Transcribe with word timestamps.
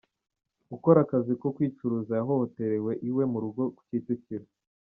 Ukora 0.75 0.99
akazi 1.05 1.33
ko 1.41 1.47
kwicuruza 1.55 2.11
yahotorewe 2.19 2.91
iwe 3.09 3.23
mu 3.31 3.37
rugo 3.43 3.61
ku 3.75 3.81
kicukiro 3.89 4.45